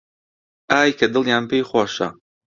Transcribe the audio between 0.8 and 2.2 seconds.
کە دڵیان پێی خۆشە